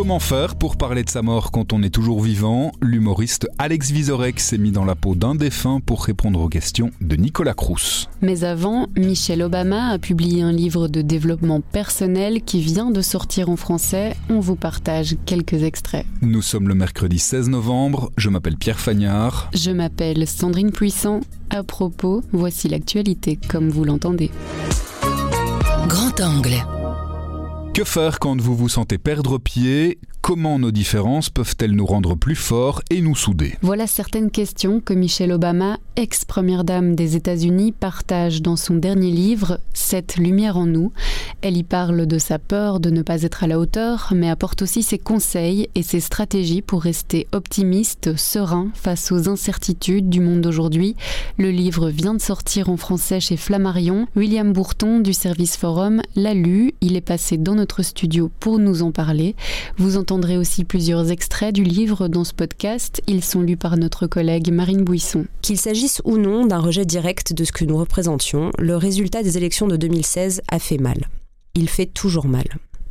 Comment 0.00 0.18
faire 0.18 0.54
pour 0.54 0.78
parler 0.78 1.04
de 1.04 1.10
sa 1.10 1.20
mort 1.20 1.50
quand 1.50 1.74
on 1.74 1.82
est 1.82 1.90
toujours 1.90 2.22
vivant? 2.22 2.72
L'humoriste 2.80 3.46
Alex 3.58 3.90
Vizorek 3.90 4.40
s'est 4.40 4.56
mis 4.56 4.70
dans 4.70 4.86
la 4.86 4.94
peau 4.94 5.14
d'un 5.14 5.34
défunt 5.34 5.80
pour 5.84 6.02
répondre 6.02 6.40
aux 6.40 6.48
questions 6.48 6.90
de 7.02 7.16
Nicolas 7.16 7.52
Crous. 7.52 8.08
Mais 8.22 8.44
avant, 8.44 8.86
Michelle 8.96 9.42
Obama 9.42 9.90
a 9.90 9.98
publié 9.98 10.40
un 10.40 10.52
livre 10.52 10.88
de 10.88 11.02
développement 11.02 11.60
personnel 11.60 12.40
qui 12.40 12.62
vient 12.62 12.90
de 12.90 13.02
sortir 13.02 13.50
en 13.50 13.56
français. 13.56 14.16
On 14.30 14.40
vous 14.40 14.56
partage 14.56 15.16
quelques 15.26 15.64
extraits. 15.64 16.06
Nous 16.22 16.40
sommes 16.40 16.68
le 16.68 16.74
mercredi 16.74 17.18
16 17.18 17.50
novembre. 17.50 18.10
Je 18.16 18.30
m'appelle 18.30 18.56
Pierre 18.56 18.80
Fagnard. 18.80 19.50
Je 19.52 19.70
m'appelle 19.70 20.26
Sandrine 20.26 20.72
Puissant. 20.72 21.20
À 21.50 21.62
propos, 21.62 22.22
voici 22.32 22.68
l'actualité 22.68 23.38
comme 23.50 23.68
vous 23.68 23.84
l'entendez. 23.84 24.30
Grand 25.88 26.18
angle. 26.22 26.56
Que 27.72 27.84
faire 27.84 28.18
quand 28.18 28.40
vous 28.40 28.56
vous 28.56 28.68
sentez 28.68 28.98
perdre 28.98 29.38
pied? 29.38 30.00
Comment 30.22 30.58
nos 30.58 30.70
différences 30.70 31.30
peuvent-elles 31.30 31.72
nous 31.72 31.86
rendre 31.86 32.14
plus 32.14 32.34
forts 32.34 32.82
et 32.90 33.00
nous 33.00 33.16
souder 33.16 33.54
Voilà 33.62 33.86
certaines 33.86 34.30
questions 34.30 34.80
que 34.80 34.92
Michelle 34.92 35.32
Obama, 35.32 35.78
ex-première 35.96 36.62
dame 36.62 36.94
des 36.94 37.16
États-Unis, 37.16 37.72
partage 37.72 38.42
dans 38.42 38.56
son 38.56 38.74
dernier 38.74 39.10
livre, 39.10 39.60
Cette 39.72 40.18
lumière 40.18 40.58
en 40.58 40.66
nous. 40.66 40.92
Elle 41.40 41.56
y 41.56 41.62
parle 41.62 42.06
de 42.06 42.18
sa 42.18 42.38
peur 42.38 42.80
de 42.80 42.90
ne 42.90 43.00
pas 43.00 43.22
être 43.22 43.44
à 43.44 43.46
la 43.46 43.58
hauteur, 43.58 44.12
mais 44.14 44.28
apporte 44.28 44.60
aussi 44.60 44.82
ses 44.82 44.98
conseils 44.98 45.70
et 45.74 45.82
ses 45.82 46.00
stratégies 46.00 46.60
pour 46.60 46.82
rester 46.82 47.26
optimiste, 47.32 48.14
serein 48.16 48.68
face 48.74 49.10
aux 49.10 49.28
incertitudes 49.28 50.10
du 50.10 50.20
monde 50.20 50.42
d'aujourd'hui. 50.42 50.96
Le 51.38 51.50
livre 51.50 51.88
vient 51.88 52.14
de 52.14 52.20
sortir 52.20 52.68
en 52.68 52.76
français 52.76 53.20
chez 53.20 53.38
Flammarion. 53.38 54.06
William 54.14 54.52
Bourton 54.52 55.00
du 55.00 55.14
Service 55.14 55.56
Forum 55.56 56.02
l'a 56.14 56.34
lu. 56.34 56.74
Il 56.82 56.94
est 56.94 57.00
passé 57.00 57.38
dans 57.38 57.54
notre 57.54 57.82
studio 57.82 58.30
pour 58.38 58.58
nous 58.58 58.82
en 58.82 58.92
parler. 58.92 59.34
Vous 59.78 59.96
entendrez 60.10 60.36
aussi 60.36 60.64
plusieurs 60.64 61.12
extraits 61.12 61.54
du 61.54 61.62
livre 61.62 62.08
dans 62.08 62.24
ce 62.24 62.34
podcast. 62.34 63.00
Ils 63.06 63.22
sont 63.22 63.42
lus 63.42 63.56
par 63.56 63.76
notre 63.76 64.08
collègue 64.08 64.52
Marine 64.52 64.82
Bouisson. 64.82 65.26
Qu'il 65.40 65.56
s'agisse 65.56 66.02
ou 66.04 66.18
non 66.18 66.46
d'un 66.46 66.58
rejet 66.58 66.84
direct 66.84 67.32
de 67.32 67.44
ce 67.44 67.52
que 67.52 67.64
nous 67.64 67.76
représentions, 67.76 68.50
le 68.58 68.76
résultat 68.76 69.22
des 69.22 69.36
élections 69.36 69.68
de 69.68 69.76
2016 69.76 70.42
a 70.50 70.58
fait 70.58 70.78
mal. 70.78 71.08
Il 71.54 71.68
fait 71.68 71.86
toujours 71.86 72.26
mal. 72.26 72.46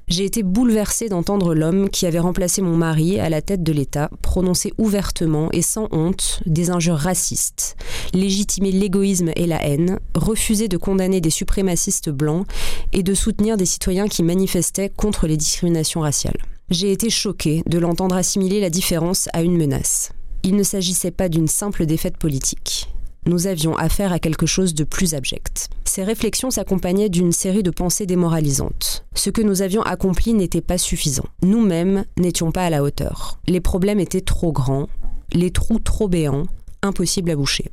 J'ai 0.09 0.25
été 0.25 0.41
bouleversée 0.41 1.07
d'entendre 1.07 1.53
l'homme 1.53 1.87
qui 1.87 2.07
avait 2.07 2.17
remplacé 2.17 2.63
mon 2.63 2.75
mari 2.75 3.19
à 3.19 3.29
la 3.29 3.43
tête 3.43 3.61
de 3.61 3.71
l'État 3.71 4.09
prononcer 4.23 4.73
ouvertement 4.79 5.49
et 5.51 5.61
sans 5.61 5.87
honte 5.91 6.41
des 6.47 6.71
injures 6.71 6.97
racistes, 6.97 7.77
légitimer 8.15 8.71
l'égoïsme 8.71 9.31
et 9.35 9.45
la 9.45 9.63
haine, 9.63 9.99
refuser 10.15 10.67
de 10.67 10.77
condamner 10.77 11.21
des 11.21 11.29
suprémacistes 11.29 12.09
blancs 12.09 12.47
et 12.91 13.03
de 13.03 13.13
soutenir 13.13 13.55
des 13.55 13.67
citoyens 13.67 14.07
qui 14.07 14.23
manifestaient 14.23 14.89
contre 14.89 15.27
les 15.27 15.37
discriminations 15.37 16.01
raciales. 16.01 16.41
J'ai 16.71 16.91
été 16.91 17.11
choquée 17.11 17.61
de 17.67 17.77
l'entendre 17.77 18.15
assimiler 18.15 18.59
la 18.59 18.71
différence 18.71 19.29
à 19.33 19.43
une 19.43 19.57
menace. 19.57 20.11
Il 20.41 20.55
ne 20.55 20.63
s'agissait 20.63 21.11
pas 21.11 21.29
d'une 21.29 21.47
simple 21.47 21.85
défaite 21.85 22.17
politique 22.17 22.89
nous 23.25 23.47
avions 23.47 23.75
affaire 23.75 24.11
à 24.11 24.19
quelque 24.19 24.45
chose 24.45 24.73
de 24.73 24.83
plus 24.83 25.13
abject. 25.13 25.69
Ces 25.85 26.03
réflexions 26.03 26.51
s'accompagnaient 26.51 27.09
d'une 27.09 27.31
série 27.31 27.63
de 27.63 27.71
pensées 27.71 28.05
démoralisantes. 28.05 29.05
Ce 29.15 29.29
que 29.29 29.41
nous 29.41 29.61
avions 29.61 29.81
accompli 29.81 30.33
n'était 30.33 30.61
pas 30.61 30.77
suffisant. 30.77 31.25
Nous-mêmes 31.43 32.05
n'étions 32.17 32.51
pas 32.51 32.65
à 32.65 32.69
la 32.69 32.83
hauteur. 32.83 33.39
Les 33.47 33.61
problèmes 33.61 33.99
étaient 33.99 34.21
trop 34.21 34.51
grands, 34.51 34.87
les 35.33 35.51
trous 35.51 35.79
trop 35.79 36.07
béants, 36.07 36.47
impossibles 36.81 37.31
à 37.31 37.35
boucher. 37.35 37.71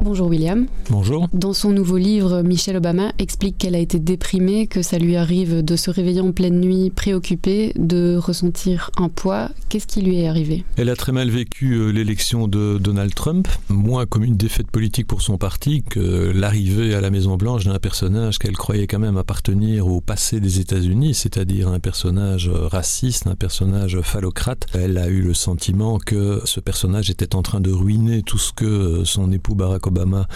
Bonjour 0.00 0.28
William. 0.28 0.66
Bonjour. 0.90 1.28
Dans 1.32 1.52
son 1.52 1.70
nouveau 1.70 1.96
livre, 1.96 2.42
Michelle 2.42 2.76
Obama 2.76 3.12
explique 3.18 3.58
qu'elle 3.58 3.74
a 3.74 3.78
été 3.78 3.98
déprimée, 3.98 4.68
que 4.68 4.80
ça 4.80 4.96
lui 4.96 5.16
arrive 5.16 5.64
de 5.64 5.76
se 5.76 5.90
réveiller 5.90 6.20
en 6.20 6.30
pleine 6.30 6.60
nuit 6.60 6.90
préoccupée, 6.90 7.72
de 7.76 8.16
ressentir 8.16 8.90
un 8.96 9.08
poids. 9.08 9.50
Qu'est-ce 9.68 9.88
qui 9.88 10.00
lui 10.02 10.20
est 10.20 10.28
arrivé? 10.28 10.64
Elle 10.76 10.88
a 10.88 10.96
très 10.96 11.10
mal 11.10 11.30
vécu 11.30 11.72
euh, 11.72 11.90
l'élection 11.90 12.46
de 12.46 12.78
Donald 12.78 13.12
Trump, 13.12 13.48
moins 13.68 14.06
comme 14.06 14.22
une 14.22 14.36
défaite 14.36 14.70
politique 14.70 15.08
pour 15.08 15.20
son 15.20 15.36
parti 15.36 15.82
que 15.82 16.32
l'arrivée 16.32 16.94
à 16.94 17.00
la 17.00 17.10
Maison-Blanche 17.10 17.64
d'un 17.64 17.78
personnage 17.80 18.38
qu'elle 18.38 18.56
croyait 18.56 18.86
quand 18.86 19.00
même 19.00 19.16
appartenir 19.16 19.88
au 19.88 20.00
passé 20.00 20.38
des 20.38 20.60
États-Unis, 20.60 21.14
c'est-à-dire 21.14 21.68
un 21.68 21.80
personnage 21.80 22.48
raciste, 22.48 23.26
un 23.26 23.34
personnage 23.36 24.00
phallocrate. 24.02 24.66
Elle 24.74 24.96
a 24.96 25.08
eu 25.08 25.22
le 25.22 25.34
sentiment 25.34 25.98
que 25.98 26.40
ce 26.44 26.60
personnage 26.60 27.10
était 27.10 27.34
en 27.34 27.42
train 27.42 27.60
de 27.60 27.72
ruiner 27.72 28.22
tout 28.22 28.38
ce 28.38 28.52
que 28.52 29.02
son 29.04 29.32
époux 29.32 29.56
Barack 29.56 29.87
Obama 29.88 30.28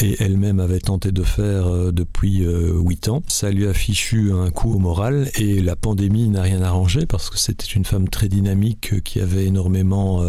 et 0.00 0.16
elle-même 0.20 0.60
avait 0.60 0.78
tenté 0.78 1.12
de 1.12 1.22
faire 1.22 1.66
euh, 1.66 1.92
depuis 1.92 2.44
euh, 2.44 2.78
huit 2.78 3.08
ans. 3.08 3.22
Ça 3.26 3.50
lui 3.50 3.66
a 3.66 3.74
fichu 3.74 4.32
un 4.32 4.50
coup 4.50 4.72
au 4.72 4.78
moral 4.78 5.30
et 5.34 5.60
la 5.60 5.76
pandémie 5.76 6.28
n'a 6.28 6.42
rien 6.42 6.62
arrangé 6.62 7.06
parce 7.06 7.30
que 7.30 7.38
c'était 7.38 7.66
une 7.66 7.84
femme 7.84 8.08
très 8.08 8.28
dynamique 8.28 8.92
euh, 8.92 9.00
qui 9.00 9.20
avait 9.20 9.46
énormément 9.46 10.22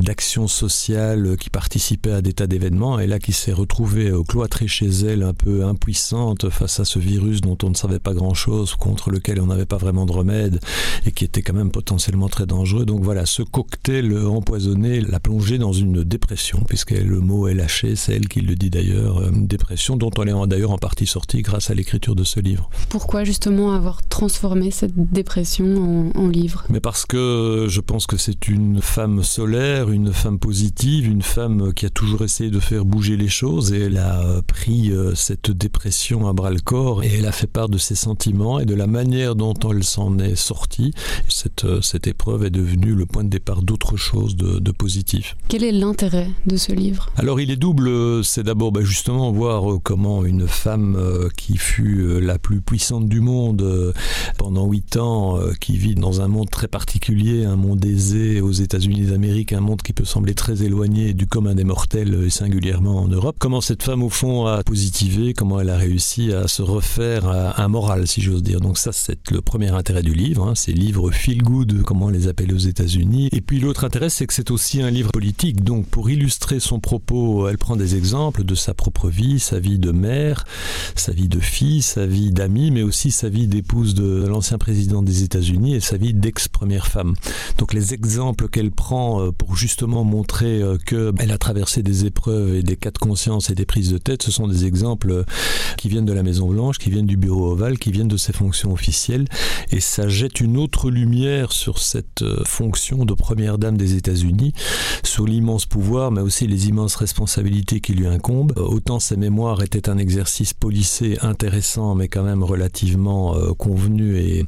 d'actions 0.00 0.48
sociales, 0.48 1.36
qui 1.38 1.50
participait 1.50 2.12
à 2.12 2.22
des 2.22 2.32
tas 2.32 2.46
d'événements 2.46 2.98
et 2.98 3.06
là 3.06 3.18
qui 3.18 3.32
s'est 3.32 3.52
retrouvée 3.52 4.10
cloîtrée 4.26 4.68
chez 4.68 4.88
elle 4.88 5.22
un 5.22 5.34
peu 5.34 5.64
impuissante 5.64 6.48
face 6.50 6.80
à 6.80 6.84
ce 6.84 6.98
virus 6.98 7.40
dont 7.40 7.58
on 7.62 7.70
ne 7.70 7.74
savait 7.74 7.98
pas 7.98 8.14
grand-chose, 8.14 8.74
contre 8.74 9.10
lequel 9.10 9.40
on 9.40 9.46
n'avait 9.46 9.66
pas 9.66 9.76
vraiment 9.76 10.06
de 10.06 10.12
remède 10.12 10.60
et 11.06 11.12
qui 11.12 11.24
était 11.24 11.42
quand 11.42 11.54
même 11.54 11.70
potentiellement 11.70 12.28
très 12.28 12.46
dangereux. 12.46 12.86
Donc 12.86 13.02
voilà, 13.02 13.26
ce 13.26 13.42
cocktail 13.42 14.16
empoisonné 14.16 15.00
l'a 15.00 15.20
plongée 15.20 15.58
dans 15.58 15.72
une 15.72 16.04
dépression 16.04 16.62
puisque 16.66 16.92
le 16.92 17.20
mot 17.20 17.48
est 17.48 17.54
lâché, 17.54 17.96
c'est 17.96 18.13
elle 18.14 18.28
qui 18.28 18.40
le 18.40 18.54
dit 18.54 18.70
d'ailleurs, 18.70 19.18
euh, 19.18 19.30
une 19.30 19.46
dépression 19.46 19.96
dont 19.96 20.10
on 20.16 20.24
est 20.24 20.48
d'ailleurs 20.48 20.70
en 20.70 20.78
partie 20.78 21.06
sorti 21.06 21.42
grâce 21.42 21.70
à 21.70 21.74
l'écriture 21.74 22.14
de 22.14 22.24
ce 22.24 22.40
livre. 22.40 22.70
Pourquoi 22.88 23.24
justement 23.24 23.72
avoir 23.72 24.02
transformé 24.08 24.70
cette 24.70 24.94
dépression 25.12 26.12
en, 26.14 26.28
livre? 26.28 26.64
Mais 26.70 26.80
parce 26.80 27.04
que 27.04 27.66
je 27.68 27.80
pense 27.80 28.06
que 28.06 28.16
c'est 28.16 28.48
une 28.48 28.80
femme 28.80 29.22
solaire, 29.22 29.90
une 29.90 30.12
femme 30.12 30.38
positive, 30.38 31.06
une 31.06 31.22
femme 31.22 31.72
qui 31.74 31.86
a 31.86 31.90
toujours 31.90 32.22
essayé 32.22 32.50
de 32.50 32.60
faire 32.60 32.84
bouger 32.84 33.16
les 33.16 33.28
choses 33.28 33.72
et 33.72 33.82
elle 33.82 33.98
a 33.98 34.42
pris 34.46 34.90
euh, 34.90 35.14
cette 35.14 35.50
dépression 35.50 36.26
à 36.28 36.32
bras 36.32 36.50
le 36.50 36.60
corps 36.60 37.02
et 37.04 37.18
elle 37.18 37.26
a 37.26 37.32
fait 37.32 37.46
part 37.46 37.68
de 37.68 37.78
ses 37.78 37.94
sentiments 37.94 38.58
et 38.58 38.64
de 38.64 38.74
la 38.74 38.86
manière 38.86 39.34
dont 39.34 39.54
elle 39.70 39.84
s'en 39.84 40.18
est 40.18 40.36
sortie. 40.36 40.92
Cette, 41.28 41.64
euh, 41.64 41.80
cette 41.82 42.06
épreuve 42.06 42.44
est 42.44 42.50
devenue 42.50 42.94
le 42.94 43.06
point 43.06 43.24
de 43.24 43.28
départ 43.28 43.62
d'autre 43.62 43.96
chose 43.96 44.36
de, 44.36 44.58
de 44.58 44.70
positif. 44.72 45.36
Quel 45.48 45.64
est 45.64 45.72
l'intérêt 45.72 46.28
de 46.46 46.56
ce 46.56 46.72
livre? 46.72 47.10
Alors 47.16 47.40
il 47.40 47.50
est 47.50 47.56
double 47.56 47.88
c'est 48.22 48.42
d'abord 48.42 48.72
bah, 48.72 48.82
justement 48.82 49.30
voir 49.32 49.70
euh, 49.70 49.78
comment 49.82 50.24
une 50.24 50.48
femme 50.48 50.96
euh, 50.96 51.28
qui 51.36 51.56
fut 51.56 52.00
euh, 52.00 52.18
la 52.18 52.38
plus 52.38 52.60
puissante 52.60 53.08
du 53.08 53.20
monde 53.20 53.94
pendant 54.38 54.66
huit 54.66 54.96
ans, 54.96 55.38
qui 55.60 55.76
vit 55.76 55.94
dans 55.94 56.20
un 56.20 56.28
monde 56.28 56.50
très 56.50 56.68
particulier, 56.68 57.44
un 57.44 57.56
monde 57.56 57.84
aisé 57.84 58.40
aux 58.40 58.52
États-Unis 58.52 59.06
d'Amérique, 59.06 59.52
un 59.52 59.60
monde 59.60 59.82
qui 59.82 59.92
peut 59.92 60.04
sembler 60.04 60.34
très 60.34 60.62
éloigné 60.62 61.14
du 61.14 61.26
commun 61.26 61.54
des 61.54 61.64
mortels 61.64 62.24
et 62.26 62.30
singulièrement 62.30 63.02
en 63.02 63.08
Europe, 63.08 63.36
comment 63.38 63.60
cette 63.60 63.82
femme 63.82 64.02
au 64.02 64.08
fond 64.08 64.46
a 64.46 64.62
positivé, 64.62 65.34
comment 65.34 65.60
elle 65.60 65.70
a 65.70 65.76
réussi 65.76 66.32
à 66.32 66.48
se 66.48 66.62
refaire 66.62 67.28
un 67.56 67.68
moral, 67.68 68.06
si 68.06 68.20
j'ose 68.20 68.42
dire. 68.42 68.60
Donc 68.60 68.78
ça, 68.78 68.92
c'est 68.92 69.30
le 69.30 69.40
premier 69.40 69.70
intérêt 69.70 70.02
du 70.02 70.14
livre, 70.14 70.46
hein, 70.46 70.54
ces 70.54 70.72
livres 70.72 71.10
feel 71.10 71.42
good, 71.42 71.82
comment 71.82 72.06
on 72.06 72.10
les 72.10 72.28
appelle 72.28 72.52
aux 72.52 72.58
États-Unis. 72.58 73.28
Et 73.32 73.40
puis 73.40 73.60
l'autre 73.60 73.84
intérêt, 73.84 74.10
c'est 74.10 74.26
que 74.26 74.34
c'est 74.34 74.50
aussi 74.50 74.82
un 74.82 74.90
livre 74.90 75.10
politique. 75.10 75.62
Donc 75.62 75.86
pour 75.86 76.10
illustrer 76.10 76.60
son 76.60 76.80
propos, 76.80 77.48
elle 77.48 77.58
prend 77.58 77.76
des 77.76 77.93
exemples 77.94 78.44
de 78.44 78.54
sa 78.54 78.74
propre 78.74 79.08
vie, 79.08 79.38
sa 79.38 79.58
vie 79.58 79.78
de 79.78 79.92
mère, 79.92 80.44
sa 80.94 81.12
vie 81.12 81.28
de 81.28 81.40
fille, 81.40 81.82
sa 81.82 82.06
vie 82.06 82.30
d'amie, 82.30 82.70
mais 82.70 82.82
aussi 82.82 83.10
sa 83.10 83.28
vie 83.28 83.46
d'épouse 83.46 83.94
de 83.94 84.26
l'ancien 84.26 84.58
président 84.58 85.02
des 85.02 85.22
États-Unis 85.22 85.74
et 85.74 85.80
sa 85.80 85.96
vie 85.96 86.14
d'ex-première 86.14 86.86
femme. 86.86 87.14
Donc 87.58 87.72
les 87.72 87.94
exemples 87.94 88.48
qu'elle 88.48 88.70
prend 88.70 89.20
euh, 89.20 89.30
pour 89.32 89.56
justement 89.56 90.04
montrer 90.04 90.62
euh, 90.62 90.76
qu'elle 90.78 91.30
a 91.30 91.38
traversé 91.38 91.82
des 91.82 92.04
épreuves 92.04 92.54
et 92.54 92.62
des 92.62 92.76
cas 92.76 92.90
de 92.90 92.98
conscience 92.98 93.50
et 93.50 93.54
des 93.54 93.66
prises 93.66 93.90
de 93.90 93.98
tête, 93.98 94.22
ce 94.22 94.30
sont 94.30 94.48
des 94.48 94.64
exemples 94.64 95.10
euh, 95.10 95.24
qui 95.76 95.88
viennent 95.88 96.04
de 96.04 96.12
la 96.12 96.22
Maison 96.22 96.48
Blanche, 96.48 96.78
qui 96.78 96.90
viennent 96.90 97.06
du 97.06 97.16
bureau 97.16 97.52
ovale, 97.52 97.78
qui 97.78 97.92
viennent 97.92 98.08
de 98.08 98.16
ses 98.16 98.32
fonctions 98.32 98.72
officielles, 98.72 99.26
et 99.70 99.80
ça 99.80 100.08
jette 100.08 100.40
une 100.40 100.56
autre 100.56 100.90
lumière 100.90 101.52
sur 101.52 101.78
cette 101.78 102.24
fonction 102.44 103.04
de 103.04 103.14
première 103.14 103.58
dame 103.58 103.76
des 103.76 103.94
États-Unis, 103.94 104.52
sur 105.02 105.26
l'immense 105.26 105.66
pouvoir, 105.66 106.10
mais 106.10 106.20
aussi 106.20 106.46
les 106.46 106.68
immenses 106.68 106.96
responsabilités 106.96 107.80
qui 107.84 107.92
lui 107.92 108.06
incombe. 108.06 108.54
Euh, 108.56 108.62
autant 108.62 108.98
ses 108.98 109.16
mémoires 109.16 109.62
étaient 109.62 109.90
un 109.90 109.98
exercice 109.98 110.54
policé 110.54 111.18
intéressant, 111.20 111.94
mais 111.94 112.08
quand 112.08 112.22
même 112.22 112.42
relativement 112.42 113.36
euh, 113.36 113.52
convenu 113.52 114.16
et 114.16 114.46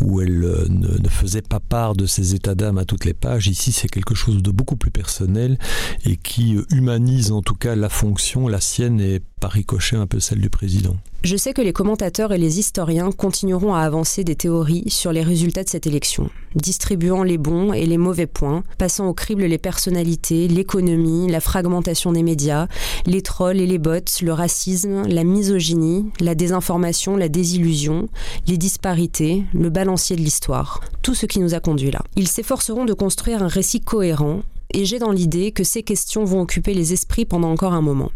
où 0.00 0.22
elle 0.22 0.42
euh, 0.42 0.66
ne, 0.68 1.08
faisait 1.08 1.42
pas 1.42 1.60
part 1.60 1.94
de 1.94 2.06
ses 2.06 2.34
états 2.34 2.54
d'âme 2.54 2.78
à 2.78 2.86
toutes 2.86 3.04
les 3.04 3.12
pages. 3.12 3.46
Ici, 3.46 3.72
c'est 3.72 3.88
quelque 3.88 4.14
chose 4.14 4.42
de 4.42 4.50
beaucoup 4.50 4.76
plus 4.76 4.90
personnel 4.90 5.58
et 6.06 6.16
qui 6.16 6.56
humanise 6.70 7.30
en 7.30 7.42
tout 7.42 7.54
cas 7.54 7.74
la 7.74 7.90
fonction, 7.90 8.48
la 8.48 8.60
sienne 8.60 9.00
et 9.00 9.20
par 9.38 9.56
un 9.92 10.06
peu 10.06 10.20
celle 10.20 10.40
du 10.40 10.50
président. 10.50 10.96
Je 11.24 11.36
sais 11.36 11.52
que 11.52 11.62
les 11.62 11.72
commentateurs 11.72 12.32
et 12.32 12.38
les 12.38 12.60
historiens 12.60 13.10
continueront 13.10 13.74
à 13.74 13.80
avancer 13.80 14.22
des 14.22 14.36
théories 14.36 14.84
sur 14.88 15.12
les 15.12 15.22
résultats 15.22 15.64
de 15.64 15.68
cette 15.68 15.86
élection, 15.86 16.30
distribuant 16.54 17.24
les 17.24 17.38
bons 17.38 17.72
et 17.72 17.86
les 17.86 17.98
mauvais 17.98 18.28
points, 18.28 18.62
passant 18.78 19.08
au 19.08 19.14
crible 19.14 19.42
les 19.42 19.58
personnalités, 19.58 20.46
l'économie, 20.46 21.28
la 21.28 21.40
fragmentation 21.40 22.12
des 22.12 22.22
médias, 22.22 22.68
les 23.04 23.22
trolls 23.22 23.60
et 23.60 23.66
les 23.66 23.78
bots, 23.78 24.22
le 24.22 24.32
racisme, 24.32 25.02
la 25.08 25.24
misogynie, 25.24 26.06
la 26.20 26.36
désinformation, 26.36 27.16
la 27.16 27.28
désillusion, 27.28 28.08
les 28.46 28.56
disparités, 28.56 29.44
le 29.52 29.70
balancier 29.70 30.14
de 30.14 30.22
l'histoire, 30.22 30.80
tout 31.02 31.16
ce 31.16 31.26
qui 31.26 31.40
nous 31.40 31.54
a 31.54 31.60
conduit 31.60 31.90
là. 31.90 32.02
Ils 32.14 32.28
s'efforceront 32.28 32.84
de 32.84 32.94
construire 32.94 33.42
un 33.42 33.48
récit 33.48 33.80
cohérent, 33.80 34.42
et 34.72 34.84
j'ai 34.84 34.98
dans 34.98 35.12
l'idée 35.12 35.50
que 35.50 35.64
ces 35.64 35.82
questions 35.82 36.24
vont 36.24 36.42
occuper 36.42 36.74
les 36.74 36.92
esprits 36.92 37.24
pendant 37.24 37.50
encore 37.50 37.72
un 37.72 37.80
moment. 37.80 38.12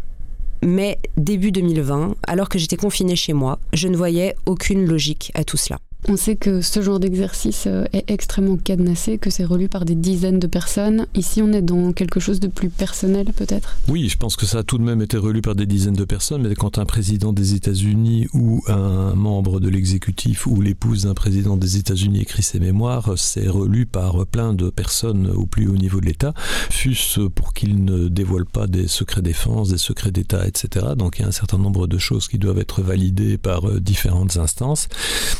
Mais 0.63 0.97
début 1.17 1.51
2020, 1.51 2.15
alors 2.25 2.47
que 2.47 2.57
j'étais 2.57 2.77
confinée 2.77 3.17
chez 3.17 3.33
moi, 3.33 3.59
je 3.73 3.89
ne 3.89 3.97
voyais 3.97 4.35
aucune 4.45 4.85
logique 4.85 5.31
à 5.35 5.43
tout 5.43 5.57
cela. 5.57 5.79
On 6.09 6.17
sait 6.17 6.35
que 6.35 6.61
ce 6.61 6.81
genre 6.81 6.99
d'exercice 6.99 7.63
euh, 7.67 7.85
est 7.93 8.09
extrêmement 8.11 8.57
cadenassé, 8.57 9.17
que 9.17 9.29
c'est 9.29 9.45
relu 9.45 9.69
par 9.69 9.85
des 9.85 9.95
dizaines 9.95 10.39
de 10.39 10.47
personnes. 10.47 11.07
Ici, 11.15 11.41
on 11.41 11.51
est 11.53 11.61
dans 11.61 11.93
quelque 11.93 12.19
chose 12.19 12.39
de 12.39 12.47
plus 12.47 12.69
personnel, 12.69 13.27
peut-être? 13.35 13.77
Oui, 13.87 14.09
je 14.09 14.17
pense 14.17 14.35
que 14.35 14.45
ça 14.45 14.59
a 14.59 14.63
tout 14.63 14.77
de 14.77 14.83
même 14.83 15.01
été 15.01 15.17
relu 15.17 15.41
par 15.41 15.55
des 15.55 15.65
dizaines 15.65 15.93
de 15.93 16.05
personnes, 16.05 16.47
mais 16.47 16.55
quand 16.55 16.77
un 16.77 16.85
président 16.85 17.31
des 17.31 17.55
États-Unis 17.55 18.27
ou 18.33 18.61
un 18.67 19.15
membre 19.15 19.59
de 19.59 19.69
l'exécutif 19.69 20.45
ou 20.45 20.61
l'épouse 20.61 21.03
d'un 21.03 21.13
président 21.13 21.57
des 21.57 21.77
États-Unis 21.77 22.21
écrit 22.21 22.43
ses 22.43 22.59
mémoires, 22.59 23.13
c'est 23.15 23.47
relu 23.47 23.85
par 23.85 24.25
plein 24.25 24.53
de 24.53 24.69
personnes 24.69 25.29
au 25.29 25.45
plus 25.45 25.67
haut 25.67 25.77
niveau 25.77 26.01
de 26.01 26.05
l'État, 26.05 26.33
fût-ce 26.69 27.21
pour 27.21 27.53
qu'ils 27.53 27.83
ne 27.83 28.07
dévoilent 28.09 28.45
pas 28.45 28.67
des 28.67 28.87
secrets 28.87 29.21
défense, 29.21 29.69
des 29.69 29.77
secrets 29.77 30.11
d'État, 30.11 30.47
etc. 30.47 30.87
Donc 30.97 31.17
il 31.17 31.21
y 31.21 31.25
a 31.25 31.27
un 31.27 31.31
certain 31.31 31.57
nombre 31.57 31.87
de 31.87 31.97
choses 31.97 32.27
qui 32.27 32.37
doivent 32.37 32.59
être 32.59 32.81
validées 32.81 33.37
par 33.37 33.69
euh, 33.69 33.79
différentes 33.79 34.37
instances. 34.37 34.87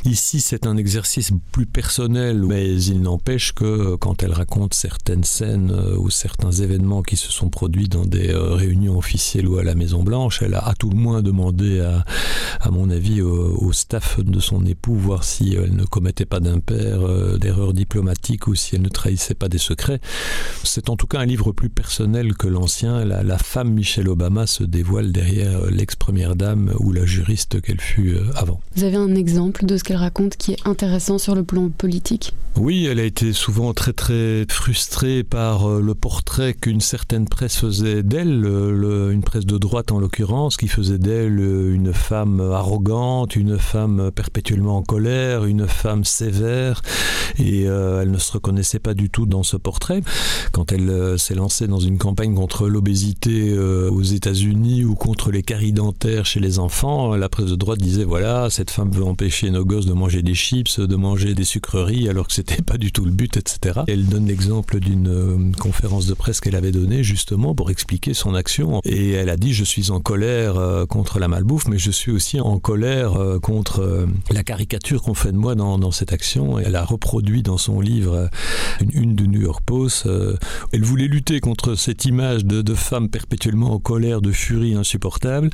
Ici, 0.06 0.40
c'est 0.40 0.53
un 0.66 0.78
exercice 0.78 1.32
plus 1.52 1.66
personnel, 1.66 2.44
mais 2.44 2.76
il 2.84 3.02
n'empêche 3.02 3.54
que 3.54 3.96
quand 3.96 4.24
elle 4.24 4.32
raconte 4.32 4.74
certaines 4.74 5.24
scènes 5.24 5.72
euh, 5.72 5.98
ou 5.98 6.10
certains 6.10 6.52
événements 6.52 7.02
qui 7.02 7.18
se 7.18 7.32
sont 7.32 7.50
produits 7.50 7.90
dans 7.90 8.06
des 8.06 8.30
euh, 8.30 8.54
réunions 8.54 8.98
officielles 8.98 9.48
ou 9.48 9.58
à 9.58 9.64
la 9.64 9.76
Maison 9.76 10.04
Blanche, 10.04 10.42
elle 10.42 10.54
a 10.54 10.68
à 10.68 10.74
tout 10.76 10.90
le 10.90 10.96
moins 10.96 11.22
demandé, 11.22 11.80
à, 11.80 12.72
mon 12.72 12.90
avis, 12.90 13.22
au, 13.22 13.72
staff 13.74 14.20
de 14.20 14.40
son 14.40 14.66
époux, 14.66 14.96
voir 14.96 15.24
si 15.24 15.56
elle 15.56 15.76
ne 15.76 15.86
commettait 15.86 16.26
pas 16.26 16.40
d'impair, 16.40 17.02
euh, 17.02 17.38
d'erreurs 17.38 17.74
diplomatiques 17.74 18.48
ou 18.48 18.56
si 18.56 18.76
elle 18.76 18.84
ne 18.84 18.90
trahissait 18.90 19.34
pas 19.34 19.50
des 19.50 19.58
secrets. 19.58 20.00
C'est 20.64 20.90
en 20.90 20.96
tout 20.96 21.08
cas 21.08 21.20
un 21.20 21.26
livre 21.26 21.52
plus 21.52 21.70
personnel 21.70 22.36
que 22.36 22.48
l'ancien. 22.48 23.04
La, 23.04 23.24
la 23.24 23.38
femme 23.38 23.72
Michelle 23.72 24.10
Obama 24.10 24.46
se 24.46 24.64
dévoile 24.64 25.12
derrière 25.12 25.66
l'ex-première 25.72 26.36
dame 26.36 26.72
ou 26.80 26.92
la 26.92 27.06
juriste 27.06 27.62
qu'elle 27.62 27.82
fut 27.82 28.16
avant. 28.36 28.62
Vous 28.76 28.84
avez 28.84 28.98
un 28.98 29.16
exemple 29.16 29.66
de 29.66 29.78
ce 29.78 29.84
qu'elle 29.84 29.98
raconte 29.98 30.38
qui 30.44 30.52
est 30.52 30.68
intéressant 30.68 31.18
sur 31.18 31.36
le 31.36 31.44
plan 31.44 31.70
politique 31.70 32.34
Oui, 32.58 32.86
elle 32.86 33.00
a 33.00 33.06
été 33.06 33.32
souvent 33.32 33.74
très 33.74 33.94
très 33.94 34.46
frustrée 34.50 35.24
par 35.24 35.70
euh, 35.70 35.80
le 35.80 35.96
portrait 35.96 36.54
qu'une 36.54 36.82
certaine 36.82 37.30
presse 37.30 37.56
faisait 37.56 38.04
d'elle, 38.04 38.44
une 38.44 39.24
presse 39.24 39.46
de 39.46 39.58
droite 39.58 39.94
en 39.94 40.00
l'occurrence, 40.00 40.58
qui 40.58 40.68
faisait 40.68 40.98
d'elle 40.98 41.40
euh, 41.40 41.74
une 41.74 41.94
femme 41.94 42.42
arrogante, 42.42 43.38
une 43.38 43.58
femme 43.58 44.12
perpétuellement 44.14 44.76
en 44.76 44.84
colère, 44.84 45.46
une 45.46 45.66
femme 45.66 46.04
sévère, 46.04 46.82
et 47.40 47.70
euh, 47.70 48.02
elle 48.02 48.12
ne 48.12 48.18
se 48.18 48.34
reconnaissait 48.34 48.80
pas 48.80 48.96
du 48.96 49.10
tout 49.10 49.26
dans 49.26 49.44
ce 49.44 49.56
portrait. 49.56 50.02
Quand 50.52 50.74
elle 50.74 51.18
s'est 51.18 51.36
lancée 51.36 51.68
dans 51.68 51.80
une 51.80 51.98
campagne 51.98 52.36
contre 52.36 52.68
l'obésité 52.68 53.58
aux 53.58 54.04
États-Unis 54.04 54.84
ou 54.84 54.96
contre 54.96 55.32
les 55.32 55.42
caries 55.42 55.72
dentaires 55.72 56.26
chez 56.26 56.42
les 56.42 56.60
enfants, 56.60 57.16
la 57.16 57.30
presse 57.30 57.48
de 57.48 57.56
droite 57.56 57.80
disait 57.80 58.04
voilà, 58.04 58.50
cette 58.50 58.70
femme 58.72 58.92
veut 58.92 59.04
empêcher 59.04 59.50
nos 59.50 59.64
gosses 59.66 59.86
de 59.86 59.94
manger 59.94 60.22
des 60.22 60.33
chips, 60.34 60.80
de 60.80 60.96
manger 60.96 61.34
des 61.34 61.44
sucreries, 61.44 62.10
alors 62.10 62.28
que 62.28 62.34
c'était 62.34 62.62
pas 62.66 62.78
du 62.78 62.92
tout 62.92 63.06
le 63.06 63.12
but, 63.12 63.38
etc. 63.38 63.82
Elle 63.88 64.06
donne 64.06 64.28
l'exemple 64.28 64.80
d'une 64.80 65.08
euh, 65.08 65.52
conférence 65.60 66.06
de 66.08 66.14
presse 66.14 66.40
qu'elle 66.40 66.56
avait 66.56 66.72
donnée 66.72 67.04
justement 67.04 67.56
pour 67.56 67.70
expliquer 67.72 68.14
son 68.14 68.36
action. 68.36 68.82
Et 68.86 69.12
elle 69.12 69.30
a 69.30 69.38
dit 69.38 69.54
je 69.54 69.64
suis 69.64 69.92
en 69.92 70.00
colère 70.00 70.58
euh, 70.58 70.86
contre 70.86 71.20
la 71.20 71.28
malbouffe, 71.28 71.68
mais 71.68 71.78
je 71.78 71.92
suis 71.92 72.12
aussi 72.12 72.40
en 72.40 72.60
colère 72.60 73.16
euh, 73.16 73.40
contre 73.40 74.08
la 74.32 74.44
caricature 74.44 75.02
qu'on 75.02 75.14
fait 75.14 75.32
de 75.32 75.38
moi 75.38 75.56
dans, 75.56 75.92
cette 75.92 76.14
action. 76.14 76.60
Et 76.60 76.64
elle 76.66 76.76
a 76.76 76.86
reproduit 76.86 77.44
dans 77.44 77.58
son 77.58 77.80
livre 77.80 78.30
une 78.94 79.16
du 79.16 79.28
New 79.28 79.42
York 79.42 79.64
Post. 79.66 80.08
Elle 80.72 80.84
voulait 80.84 81.08
lutter 81.08 81.40
contre 81.40 81.76
cette 81.76 82.06
image 82.06 82.46
de, 82.46 82.62
de 82.62 82.74
femme 82.74 83.10
perpétuellement 83.10 83.74
en 83.74 83.80
colère, 83.80 84.22
de 84.22 84.32
furie 84.32 84.76
insupportable, 84.76 85.50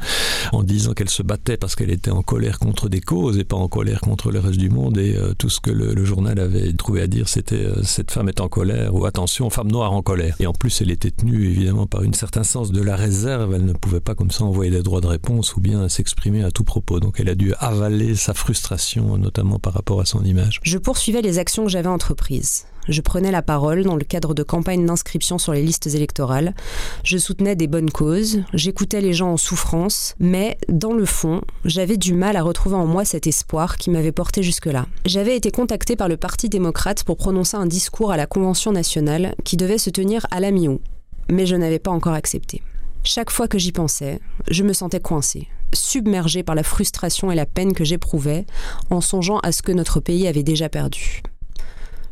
en 0.51 0.63
disant 0.63 0.93
qu'elle 0.93 1.09
se 1.09 1.23
battait 1.23 1.57
parce 1.57 1.75
qu'elle 1.75 1.91
était 1.91 2.11
en 2.11 2.21
colère 2.21 2.59
contre 2.59 2.89
des 2.89 3.01
causes 3.01 3.37
et 3.37 3.43
pas 3.43 3.57
en 3.57 3.67
colère 3.67 4.01
contre 4.01 4.31
le 4.31 4.39
reste 4.39 4.58
du 4.59 4.69
monde 4.69 4.97
et 4.97 5.15
euh, 5.15 5.33
tout 5.33 5.49
ce 5.49 5.59
que 5.59 5.71
le, 5.71 6.05
journal 6.05 6.39
avait 6.39 6.71
trouvé 6.73 7.01
à 7.01 7.07
dire 7.07 7.27
c'était 7.27 7.65
euh, 7.65 7.83
cette 7.83 8.11
femme 8.11 8.29
est 8.29 8.41
en 8.41 8.47
colère 8.47 8.93
ou 8.93 9.05
attention 9.05 9.49
femme 9.49 9.71
noire 9.71 9.91
en 9.91 10.01
colère. 10.01 10.35
Et 10.39 10.45
en 10.45 10.53
plus 10.53 10.81
elle 10.81 10.91
était 10.91 11.11
tenue 11.11 11.45
évidemment 11.45 11.87
par 11.87 12.03
une 12.03 12.13
certain 12.13 12.43
sens 12.43 12.71
de 12.71 12.81
la 12.81 12.95
réserve. 12.95 13.53
Elle 13.55 13.65
ne 13.65 13.73
pouvait 13.73 13.99
pas 13.99 14.13
comme 14.13 14.31
ça 14.31 14.43
envoyer 14.43 14.71
des 14.71 14.83
droits 14.83 15.01
de 15.01 15.07
réponse 15.07 15.55
ou 15.55 15.61
bien 15.61 15.89
s'exprimer 15.89 16.43
à 16.43 16.51
tout 16.51 16.63
propos. 16.63 16.99
Donc 16.99 17.19
elle 17.19 17.29
a 17.29 17.35
dû 17.35 17.53
avaler 17.59 18.15
sa 18.15 18.33
frustration 18.33 19.17
notamment 19.17 19.59
par 19.59 19.73
rapport 19.73 20.01
à 20.01 20.05
son 20.05 20.23
image. 20.23 20.59
Je 20.63 20.77
poursuivais 20.77 21.21
les 21.21 21.39
actions 21.39 21.63
que 21.63 21.71
j'avais 21.71 21.87
entreprises 21.89 22.65
je 22.87 23.01
prenais 23.01 23.31
la 23.31 23.41
parole 23.41 23.83
dans 23.83 23.95
le 23.95 24.03
cadre 24.03 24.33
de 24.33 24.43
campagnes 24.43 24.85
d'inscription 24.85 25.37
sur 25.37 25.53
les 25.53 25.61
listes 25.61 25.87
électorales. 25.87 26.55
Je 27.03 27.17
soutenais 27.17 27.55
des 27.55 27.67
bonnes 27.67 27.91
causes, 27.91 28.41
j'écoutais 28.53 29.01
les 29.01 29.13
gens 29.13 29.33
en 29.33 29.37
souffrance, 29.37 30.15
mais 30.19 30.57
dans 30.69 30.93
le 30.93 31.05
fond, 31.05 31.41
j'avais 31.65 31.97
du 31.97 32.13
mal 32.13 32.35
à 32.35 32.41
retrouver 32.41 32.75
en 32.75 32.85
moi 32.85 33.05
cet 33.05 33.27
espoir 33.27 33.77
qui 33.77 33.89
m'avait 33.89 34.11
porté 34.11 34.43
jusque-là. 34.43 34.87
J'avais 35.05 35.35
été 35.35 35.51
contacté 35.51 35.95
par 35.95 36.07
le 36.07 36.17
Parti 36.17 36.49
démocrate 36.49 37.03
pour 37.03 37.17
prononcer 37.17 37.57
un 37.57 37.65
discours 37.65 38.11
à 38.11 38.17
la 38.17 38.25
Convention 38.25 38.71
nationale 38.71 39.35
qui 39.43 39.57
devait 39.57 39.77
se 39.77 39.89
tenir 39.89 40.25
à 40.31 40.39
la 40.39 40.51
mi-août, 40.51 40.81
mais 41.29 41.45
je 41.45 41.55
n'avais 41.55 41.79
pas 41.79 41.91
encore 41.91 42.13
accepté. 42.13 42.61
Chaque 43.03 43.31
fois 43.31 43.47
que 43.47 43.57
j'y 43.57 43.71
pensais, 43.71 44.19
je 44.49 44.63
me 44.63 44.73
sentais 44.73 44.99
coincée, 44.99 45.47
submergée 45.73 46.43
par 46.43 46.55
la 46.55 46.63
frustration 46.63 47.31
et 47.31 47.35
la 47.35 47.45
peine 47.45 47.73
que 47.73 47.85
j'éprouvais 47.85 48.45
en 48.89 49.01
songeant 49.01 49.39
à 49.39 49.51
ce 49.51 49.61
que 49.61 49.71
notre 49.71 49.99
pays 49.99 50.27
avait 50.27 50.43
déjà 50.43 50.69
perdu. 50.69 51.23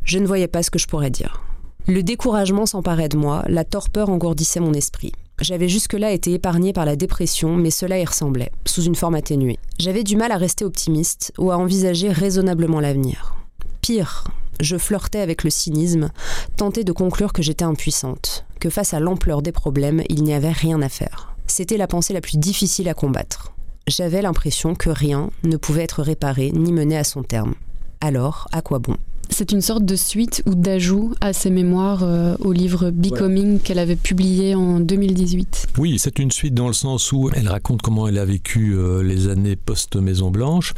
Je 0.07 0.19
ne 0.19 0.25
voyais 0.25 0.47
pas 0.47 0.63
ce 0.63 0.71
que 0.71 0.79
je 0.79 0.87
pourrais 0.87 1.09
dire. 1.09 1.43
Le 1.85 2.01
découragement 2.01 2.65
s'emparait 2.65 3.09
de 3.09 3.17
moi, 3.17 3.43
la 3.49 3.65
torpeur 3.65 4.09
engourdissait 4.09 4.61
mon 4.61 4.73
esprit. 4.73 5.11
J'avais 5.41 5.67
jusque-là 5.67 6.13
été 6.13 6.31
épargnée 6.31 6.71
par 6.71 6.85
la 6.85 6.95
dépression, 6.95 7.57
mais 7.57 7.71
cela 7.71 7.99
y 7.99 8.05
ressemblait, 8.05 8.53
sous 8.65 8.83
une 8.83 8.95
forme 8.95 9.15
atténuée. 9.15 9.59
J'avais 9.79 10.03
du 10.03 10.15
mal 10.15 10.31
à 10.31 10.37
rester 10.37 10.63
optimiste 10.63 11.33
ou 11.37 11.51
à 11.51 11.57
envisager 11.57 12.09
raisonnablement 12.09 12.79
l'avenir. 12.79 13.35
Pire, 13.81 14.23
je 14.61 14.77
flirtais 14.77 15.19
avec 15.19 15.43
le 15.43 15.49
cynisme, 15.49 16.09
tenté 16.55 16.85
de 16.85 16.93
conclure 16.93 17.33
que 17.33 17.43
j'étais 17.43 17.65
impuissante, 17.65 18.45
que 18.61 18.69
face 18.69 18.93
à 18.93 19.01
l'ampleur 19.01 19.41
des 19.41 19.51
problèmes, 19.51 20.03
il 20.07 20.23
n'y 20.23 20.33
avait 20.33 20.51
rien 20.51 20.81
à 20.81 20.87
faire. 20.87 21.35
C'était 21.47 21.77
la 21.77 21.87
pensée 21.87 22.13
la 22.13 22.21
plus 22.21 22.37
difficile 22.37 22.87
à 22.87 22.93
combattre. 22.93 23.51
J'avais 23.87 24.21
l'impression 24.21 24.73
que 24.73 24.89
rien 24.89 25.31
ne 25.43 25.57
pouvait 25.57 25.83
être 25.83 26.01
réparé 26.01 26.51
ni 26.53 26.71
mené 26.71 26.97
à 26.97 27.03
son 27.03 27.23
terme. 27.23 27.55
Alors, 27.99 28.47
à 28.53 28.61
quoi 28.61 28.79
bon? 28.79 28.95
C'est 29.29 29.51
une 29.51 29.61
sorte 29.61 29.85
de 29.85 29.95
suite 29.95 30.43
ou 30.45 30.55
d'ajout 30.55 31.13
à 31.21 31.33
ses 31.33 31.49
mémoires 31.49 32.03
euh, 32.03 32.35
au 32.39 32.51
livre 32.51 32.91
Becoming 32.91 33.59
qu'elle 33.59 33.79
avait 33.79 33.95
publié 33.95 34.55
en 34.55 34.79
2018. 34.79 35.67
Oui, 35.77 35.99
c'est 35.99 36.19
une 36.19 36.31
suite 36.31 36.53
dans 36.53 36.67
le 36.67 36.73
sens 36.73 37.11
où 37.11 37.29
elle 37.33 37.47
raconte 37.47 37.81
comment 37.81 38.07
elle 38.07 38.17
a 38.17 38.25
vécu 38.25 38.73
euh, 38.73 39.03
les 39.03 39.27
années 39.27 39.55
post-Maison 39.55 40.31
Blanche, 40.31 40.73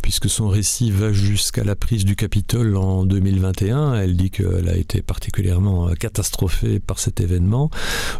puisque 0.00 0.28
son 0.28 0.48
récit 0.48 0.90
va 0.90 1.12
jusqu'à 1.12 1.64
la 1.64 1.76
prise 1.76 2.04
du 2.04 2.16
Capitole 2.16 2.76
en 2.76 3.04
2021. 3.04 3.94
Elle 3.94 4.16
dit 4.16 4.30
qu'elle 4.30 4.68
a 4.68 4.76
été 4.76 5.02
particulièrement 5.02 5.88
euh, 5.88 5.94
catastrophée 5.94 6.80
par 6.80 6.98
cet 6.98 7.20
événement. 7.20 7.70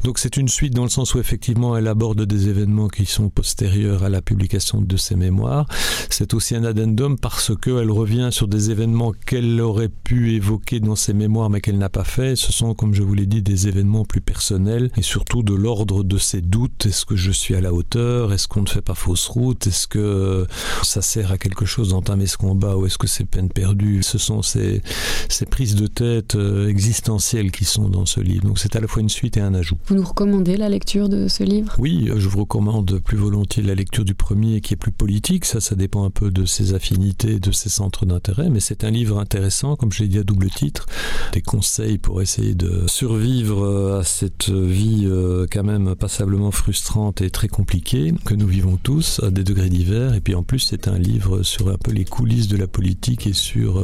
Donc 0.05 0.19
c'est 0.19 0.37
une 0.37 0.49
suite 0.49 0.75
dans 0.75 0.85
le 0.85 0.91
sens 0.91 1.15
où 1.15 1.19
effectivement 1.19 1.77
elle 1.77 1.89
aborde 1.89 2.25
des 2.25 2.49
événements 2.49 2.89
qui 2.89 3.07
sont 3.07 3.31
postérieurs 3.31 4.05
à 4.05 4.09
la 4.09 4.23
publication 4.23 4.81
de 4.81 4.97
ses 4.97 5.15
mémoires. 5.17 5.67
C'est 6.11 6.35
aussi 6.35 6.55
un 6.55 6.65
addendum 6.65 7.19
parce 7.19 7.53
qu'elle 7.57 7.91
revient 7.91 8.29
sur 8.31 8.49
des 8.49 8.71
événements 8.71 9.13
qu'elle 9.27 9.62
aurait 9.63 9.89
pu 9.89 10.35
évoquer 10.35 10.81
dans 10.81 10.97
ses 10.97 11.13
mémoires 11.13 11.51
mais 11.51 11.61
qu'elle 11.61 11.79
n'a 11.79 11.89
pas 11.89 12.05
fait, 12.05 12.37
ce 12.37 12.53
sont, 12.53 12.75
comme 12.75 12.95
je 12.95 13.03
vous 13.03 13.15
l'ai 13.15 13.27
dit, 13.27 13.43
des 13.43 13.69
événements 13.69 14.05
plus 14.05 14.21
personnels 14.21 14.91
et 14.97 15.03
surtout 15.03 15.43
de 15.43 15.55
l'ordre 15.55 16.03
de 16.03 16.19
ses 16.19 16.41
doutes. 16.41 16.87
Est-ce 16.87 17.05
que 17.05 17.17
je 17.17 17.31
suis 17.31 17.55
à 17.55 17.61
la 17.61 17.73
hauteur? 17.73 18.33
Est-ce 18.33 18.49
qu'on 18.49 18.63
ne 18.63 18.69
fait 18.69 18.83
pas 18.83 18.95
fausse 18.95 19.27
route? 19.29 19.67
Est-ce 19.67 19.87
que 19.87 20.47
ça 20.83 21.03
sert 21.03 21.33
à 21.33 21.39
quelque 21.39 21.65
chose 21.65 21.91
d'entamer 21.91 22.27
ce 22.27 22.37
combat 22.37 22.77
ou 22.77 22.87
est-ce 22.87 22.99
que 22.99 23.07
c'est 23.07 23.25
peine 23.25 23.49
perdue? 23.49 24.03
Ce 24.03 24.19
sont 24.19 24.43
ces, 24.43 24.83
ces 25.29 25.47
prises 25.47 25.75
de 25.75 25.87
tête 25.87 26.35
euh, 26.35 26.69
existentielles 26.69 27.51
qui 27.51 27.65
sont 27.65 27.89
dans 27.89 28.07
ce 28.07 28.21
livre. 28.21 28.45
Donc 28.47 28.59
c'est 28.59 28.77
à 28.77 28.81
la 28.81 28.89
fois 28.89 29.03
une 29.03 29.09
suite 29.09 29.37
et 29.37 29.41
un 29.41 29.55
ajout. 29.55 29.79
Vous 29.87 29.95
nous 29.95 30.05
recommandez 30.05 30.57
la 30.57 30.69
lecture 30.69 31.09
de 31.09 31.29
ce 31.29 31.45
livre? 31.45 31.75
Oui, 31.79 32.11
je 32.15 32.29
vous 32.29 32.41
recommande 32.41 33.01
plus 33.01 33.17
volontiers 33.17 33.63
la 33.63 33.75
lecture 33.75 34.05
du 34.05 34.15
premier 34.15 34.61
qui 34.61 34.75
est 34.75 34.77
plus 34.77 34.93
politique. 34.93 35.45
Ça, 35.45 35.61
ça 35.61 35.75
dépend 35.75 36.05
un 36.05 36.11
peu 36.11 36.31
de 36.31 36.45
ses 36.45 36.75
affinités, 36.75 37.39
de 37.39 37.53
ses 37.53 37.69
centres 37.69 38.07
d'intérêt, 38.07 38.51
mais 38.51 38.61
c'est 38.61 38.85
un 38.85 38.91
livre 38.91 39.19
intéressant 39.19 39.52
comme 39.79 39.93
je 39.93 40.03
l'ai 40.03 40.09
dit 40.09 40.19
à 40.19 40.23
double 40.23 40.51
titre, 40.51 40.87
des 41.33 41.43
conseils 41.43 41.99
pour 41.99 42.23
essayer 42.23 42.55
de 42.55 42.87
survivre 42.87 43.99
à 43.99 44.05
cette 44.05 44.51
vie 44.51 45.09
quand 45.51 45.65
même 45.65 45.95
passablement 45.95 46.51
frustrante 46.51 47.21
et 47.21 47.31
très 47.31 47.49
compliquée 47.49 48.15
que 48.25 48.35
nous 48.35 48.47
vivons 48.47 48.79
tous 48.83 49.21
à 49.23 49.31
des 49.31 49.45
degrés 49.45 49.69
divers. 49.69 50.15
Et 50.15 50.21
puis 50.21 50.35
en 50.35 50.43
plus, 50.43 50.61
c'est 50.61 50.89
un 50.89 50.99
livre 50.99 51.43
sur 51.43 51.69
un 51.69 51.77
peu 51.77 51.93
les 51.93 52.05
coulisses 52.05 52.49
de 52.49 52.57
la 52.57 52.67
politique 52.67 53.27
et 53.27 53.33
sur 53.33 53.83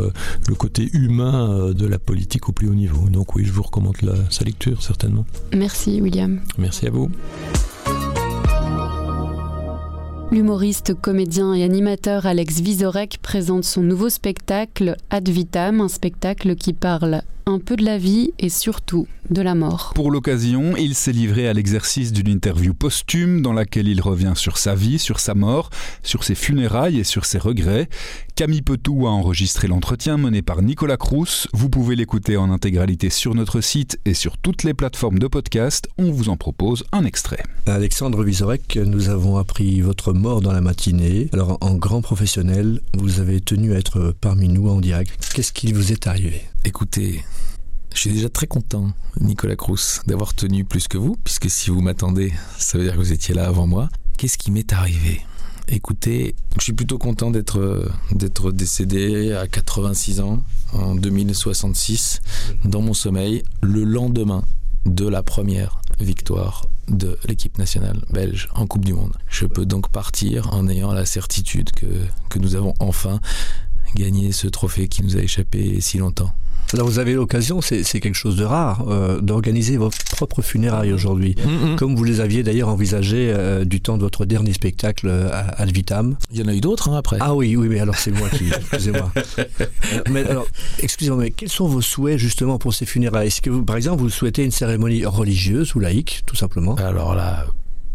le 0.48 0.54
côté 0.54 0.88
humain 0.92 1.72
de 1.72 1.86
la 1.86 1.98
politique 1.98 2.48
au 2.48 2.52
plus 2.52 2.68
haut 2.68 2.74
niveau. 2.74 3.08
Donc 3.08 3.34
oui, 3.36 3.44
je 3.44 3.52
vous 3.52 3.62
recommande 3.62 3.96
sa 4.30 4.44
lecture 4.44 4.82
certainement. 4.82 5.26
Merci 5.54 6.00
William. 6.00 6.40
Merci 6.56 6.86
à 6.86 6.90
vous. 6.90 7.10
L'humoriste, 10.30 10.92
comédien 10.92 11.54
et 11.54 11.64
animateur 11.64 12.26
Alex 12.26 12.60
Vizorek 12.60 13.18
présente 13.22 13.64
son 13.64 13.82
nouveau 13.82 14.10
spectacle 14.10 14.94
Ad 15.08 15.26
Vitam, 15.26 15.80
un 15.80 15.88
spectacle 15.88 16.54
qui 16.54 16.74
parle 16.74 17.22
un 17.48 17.58
peu 17.58 17.76
de 17.76 17.84
la 17.84 17.96
vie 17.96 18.32
et 18.38 18.50
surtout 18.50 19.08
de 19.30 19.40
la 19.40 19.54
mort. 19.54 19.92
Pour 19.94 20.10
l'occasion, 20.10 20.76
il 20.76 20.94
s'est 20.94 21.12
livré 21.12 21.48
à 21.48 21.54
l'exercice 21.54 22.12
d'une 22.12 22.28
interview 22.28 22.74
posthume 22.74 23.40
dans 23.40 23.54
laquelle 23.54 23.88
il 23.88 24.02
revient 24.02 24.34
sur 24.36 24.58
sa 24.58 24.74
vie, 24.74 24.98
sur 24.98 25.18
sa 25.18 25.34
mort, 25.34 25.70
sur 26.02 26.24
ses 26.24 26.34
funérailles 26.34 26.98
et 26.98 27.04
sur 27.04 27.24
ses 27.24 27.38
regrets. 27.38 27.88
Camille 28.36 28.62
Petou 28.62 29.06
a 29.06 29.10
enregistré 29.10 29.66
l'entretien 29.66 30.18
mené 30.18 30.42
par 30.42 30.60
Nicolas 30.60 30.98
Crous. 30.98 31.48
Vous 31.54 31.70
pouvez 31.70 31.96
l'écouter 31.96 32.36
en 32.36 32.50
intégralité 32.50 33.08
sur 33.08 33.34
notre 33.34 33.62
site 33.62 33.98
et 34.04 34.14
sur 34.14 34.36
toutes 34.36 34.62
les 34.62 34.74
plateformes 34.74 35.18
de 35.18 35.26
podcast. 35.26 35.88
On 35.96 36.10
vous 36.10 36.28
en 36.28 36.36
propose 36.36 36.84
un 36.92 37.04
extrait. 37.04 37.42
Alexandre 37.66 38.24
Vizorek, 38.24 38.78
nous 38.84 39.08
avons 39.08 39.38
appris 39.38 39.80
votre 39.80 40.12
mort 40.12 40.42
dans 40.42 40.52
la 40.52 40.60
matinée. 40.60 41.28
Alors, 41.32 41.56
en 41.62 41.74
grand 41.74 42.02
professionnel, 42.02 42.80
vous 42.94 43.20
avez 43.20 43.40
tenu 43.40 43.72
à 43.72 43.78
être 43.78 44.14
parmi 44.20 44.48
nous 44.48 44.68
en 44.68 44.80
direct. 44.80 45.30
Qu'est-ce 45.34 45.52
qui 45.52 45.72
vous 45.72 45.92
est 45.92 46.06
arrivé? 46.06 46.42
Écoutez, 46.64 47.24
je 47.94 47.98
suis 47.98 48.12
déjà 48.12 48.28
très 48.28 48.46
content, 48.46 48.92
Nicolas 49.20 49.56
Crous, 49.56 50.00
d'avoir 50.06 50.34
tenu 50.34 50.64
plus 50.64 50.86
que 50.86 50.98
vous, 50.98 51.16
puisque 51.24 51.48
si 51.48 51.70
vous 51.70 51.80
m'attendez, 51.80 52.32
ça 52.58 52.78
veut 52.78 52.84
dire 52.84 52.92
que 52.94 52.98
vous 52.98 53.12
étiez 53.12 53.34
là 53.34 53.46
avant 53.46 53.66
moi. 53.66 53.88
Qu'est-ce 54.16 54.36
qui 54.36 54.50
m'est 54.50 54.72
arrivé? 54.72 55.22
Écoutez, 55.68 56.34
je 56.58 56.64
suis 56.64 56.72
plutôt 56.72 56.98
content 56.98 57.30
d'être 57.30 58.52
décédé 58.52 59.32
à 59.32 59.46
86 59.46 60.20
ans 60.20 60.42
en 60.72 60.94
2066 60.94 62.20
dans 62.64 62.82
mon 62.82 62.94
sommeil 62.94 63.42
le 63.62 63.84
lendemain 63.84 64.44
de 64.86 65.06
la 65.06 65.22
première 65.22 65.80
victoire 66.00 66.66
de 66.88 67.18
l'équipe 67.26 67.58
nationale 67.58 68.00
belge 68.10 68.48
en 68.54 68.66
Coupe 68.66 68.84
du 68.84 68.94
Monde. 68.94 69.16
Je 69.28 69.46
peux 69.46 69.66
donc 69.66 69.90
partir 69.90 70.52
en 70.54 70.68
ayant 70.68 70.92
la 70.92 71.06
certitude 71.06 71.70
que 71.72 72.38
nous 72.38 72.54
avons 72.54 72.74
enfin 72.78 73.20
gagné 73.94 74.32
ce 74.32 74.46
trophée 74.48 74.88
qui 74.88 75.02
nous 75.02 75.16
a 75.16 75.20
échappé 75.20 75.80
si 75.80 75.98
longtemps. 75.98 76.32
Alors 76.74 76.86
vous 76.86 76.98
avez 76.98 77.14
l'occasion, 77.14 77.62
c'est 77.62 77.82
quelque 78.00 78.14
chose 78.14 78.36
de 78.36 78.44
rare, 78.44 78.84
euh, 78.88 79.20
d'organiser 79.20 79.78
vos 79.78 79.88
propres 80.10 80.42
funérailles 80.42 80.92
aujourd'hui, 80.92 81.34
mm, 81.42 81.72
mm. 81.72 81.76
comme 81.76 81.96
vous 81.96 82.04
les 82.04 82.20
aviez 82.20 82.42
d'ailleurs 82.42 82.68
envisagé 82.68 83.32
euh, 83.34 83.64
du 83.64 83.80
temps 83.80 83.96
de 83.96 84.02
votre 84.02 84.26
dernier 84.26 84.52
spectacle 84.52 85.06
euh, 85.08 85.30
à 85.32 85.62
Alvitam. 85.62 86.16
Il 86.30 86.38
y 86.38 86.42
en 86.42 86.48
a 86.48 86.54
eu 86.54 86.60
d'autres 86.60 86.90
hein, 86.90 86.98
après. 86.98 87.16
Ah 87.20 87.34
oui, 87.34 87.56
oui, 87.56 87.68
mais 87.68 87.80
alors 87.80 87.96
c'est 87.96 88.10
moi 88.10 88.28
qui, 88.28 88.50
excusez-moi. 88.50 89.10
mais 90.10 90.28
alors, 90.28 90.46
excusez-moi, 90.80 91.22
mais 91.22 91.30
quels 91.30 91.48
sont 91.48 91.68
vos 91.68 91.80
souhaits 91.80 92.18
justement 92.18 92.58
pour 92.58 92.74
ces 92.74 92.84
funérailles? 92.84 93.28
Est-ce 93.28 93.40
que 93.40 93.48
vous, 93.48 93.64
par 93.64 93.76
exemple, 93.76 94.02
vous 94.02 94.10
souhaitez 94.10 94.44
une 94.44 94.50
cérémonie 94.50 95.06
religieuse 95.06 95.74
ou 95.74 95.80
laïque, 95.80 96.22
tout 96.26 96.36
simplement? 96.36 96.74
Alors 96.74 97.14
là, 97.14 97.46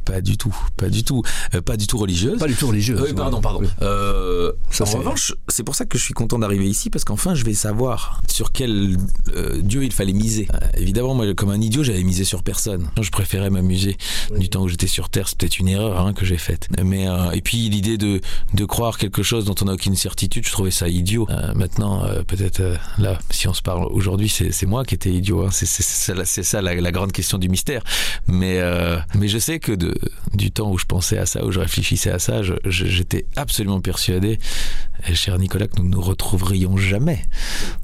pas 0.04 0.22
du 0.22 0.38
tout, 0.38 0.56
pas 0.78 0.90
du 0.90 1.04
tout, 1.04 1.24
euh, 1.54 1.62
pas 1.62 1.78
du 1.78 1.88
tout 1.88 1.98
religieuse. 1.98 2.40
Pas 2.40 2.48
du 2.48 2.56
tout 2.56 2.68
religieuse. 2.68 3.02
Oui, 3.02 3.14
pardon, 3.14 3.42
pardon. 3.42 3.62
Euh, 3.82 4.52
en 4.80 4.98
revanche, 4.98 5.34
c'est 5.48 5.64
pour 5.64 5.76
ça 5.76 5.86
que 5.86 5.98
je 5.98 6.04
suis 6.04 6.14
content 6.14 6.40
d'arriver 6.40 6.68
ici 6.68 6.90
parce 6.90 7.04
qu'enfin 7.04 7.36
je 7.36 7.44
vais 7.46 7.54
savoir 7.54 8.22
sur 8.28 8.52
quel 8.52 8.98
euh, 9.36 9.62
dieu 9.62 9.84
il 9.84 9.92
fallait 9.92 10.14
miser. 10.14 10.48
évidemment, 10.76 11.16
moi, 11.16 11.34
comme 11.34 11.50
un 11.50 11.62
idiot, 11.62 11.84
j'avais 11.84 12.04
misé 12.04 12.24
sur 12.24 12.44
personne. 12.44 12.90
Je 13.02 13.10
préférais 13.12 13.50
m'amuser 13.50 13.98
du 14.38 14.50
temps 14.50 14.64
où 14.64 14.68
j'étais 14.68 14.88
sur 14.88 15.10
Terre. 15.10 15.28
C'est 15.28 15.38
peut-être 15.38 15.60
une 15.60 15.70
erreur 15.70 16.00
hein, 16.00 16.14
que 16.14 16.26
j'ai 16.26 16.38
faite. 16.38 16.68
Mais 16.84 17.08
et 17.34 17.42
puis 17.42 17.70
l'idée 17.70 17.98
de, 17.98 18.22
de 18.54 18.66
croire 18.66 18.98
quelque 18.98 19.24
chose 19.24 19.46
dont 19.46 19.56
on 19.62 19.66
n'a 19.66 19.74
aucune 19.74 19.96
certitude, 19.96 20.46
je 20.46 20.52
trouvais 20.52 20.72
ça 20.72 20.88
idiot. 20.88 21.28
maintenant, 21.56 22.06
peut-être 22.28 22.62
là, 22.98 23.20
si 23.30 23.48
on 23.48 23.54
se 23.54 23.62
parle 23.62 23.86
aujourd'hui, 23.86 24.30
c'est 24.30 24.66
moi 24.66 24.84
qui 24.84 24.96
étais 24.96 25.12
idiot. 25.12 25.44
Hein. 25.44 25.50
C'est 25.52 25.66
ça, 26.44 26.62
la, 26.62 26.76
la, 26.76 26.92
grande 26.92 27.12
question 27.12 27.38
du 27.38 27.50
mystère. 27.50 27.84
Mais 28.28 28.62
mais 29.16 29.28
je 29.28 29.38
sais 29.38 29.60
que 29.60 29.72
de 29.72 29.93
du 30.34 30.52
temps 30.52 30.72
où 30.72 30.78
je 30.78 30.86
pensais 30.86 31.18
à 31.18 31.26
ça, 31.26 31.46
où 31.46 31.52
je 31.52 31.60
réfléchissais 31.60 32.12
à 32.12 32.20
ça, 32.20 32.42
j'étais 32.66 33.26
absolument 33.36 33.82
persuadé, 33.82 34.40
cher 35.14 35.38
Nicolas, 35.38 35.68
que 35.68 35.78
nous 35.78 35.86
ne 35.86 35.90
nous 35.90 36.02
retrouverions 36.02 36.78
jamais. 36.78 37.22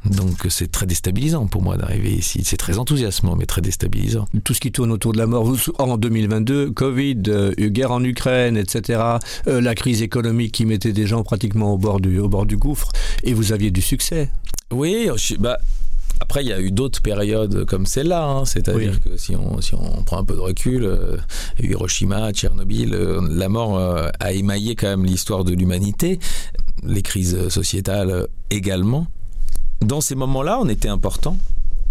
Donc 0.06 0.48
c'est 0.50 0.72
très 0.72 0.86
déstabilisant 0.86 1.48
pour 1.48 1.62
moi 1.62 1.78
d'arriver 1.78 2.12
ici. 2.12 2.42
C'est 2.44 2.58
très 2.58 2.78
enthousiasmant, 2.78 3.36
mais 3.36 3.46
très 3.46 3.62
déstabilisant. 3.62 4.28
Tout 4.44 4.54
ce 4.54 4.60
qui 4.60 4.72
tourne 4.72 4.92
autour 4.92 5.13
de 5.13 5.18
la 5.18 5.28
mort, 5.28 5.54
en 5.78 5.98
2022, 5.98 6.72
Covid, 6.72 7.24
euh, 7.28 7.54
guerre 7.58 7.92
en 7.92 8.04
Ukraine, 8.04 8.58
etc., 8.58 9.01
euh, 9.48 9.62
la 9.62 9.75
crise 9.75 10.01
économique 10.01 10.54
qui 10.54 10.66
mettait 10.66 10.94
des 10.94 11.08
gens 11.08 11.24
pratiquement 11.24 11.74
au 11.74 11.78
bord 11.78 12.00
du, 12.00 12.20
au 12.20 12.30
bord 12.30 12.46
du 12.46 12.58
gouffre, 12.58 12.89
et 13.24 13.34
vous 13.34 13.51
aviez 13.51 13.72
du 13.72 13.82
succès. 13.82 14.30
Oui, 14.72 15.10
bah, 15.39 15.58
après, 16.20 16.44
il 16.44 16.50
y 16.50 16.54
a 16.54 16.60
eu 16.60 16.72
d'autres 16.72 17.02
périodes 17.02 17.66
comme 17.66 17.86
celle-là, 17.86 18.24
hein. 18.24 18.46
c'est-à-dire 18.46 19.02
que 19.02 19.18
si 19.18 19.36
on, 19.36 19.62
si 19.62 19.74
on 19.74 20.04
prend 20.04 20.18
un 20.18 20.26
peu 20.26 20.36
de 20.36 20.40
recul, 20.40 20.84
euh, 20.84 21.18
Hiroshima, 21.60 22.32
Tchernobyl, 22.34 22.94
euh, 22.94 23.22
la 23.30 23.50
mort 23.50 23.78
euh, 23.78 24.10
a 24.20 24.34
émaillé 24.34 24.76
quand 24.76 24.88
même 24.88 25.06
l'histoire 25.06 25.44
de 25.44 25.54
l'humanité, 25.54 26.20
les 26.84 27.02
crises 27.02 27.48
sociétales 27.50 28.28
également. 28.50 29.08
Dans 29.82 30.02
ces 30.02 30.16
moments-là, 30.16 30.60
on 30.62 30.68
était 30.68 30.90
important. 30.90 31.38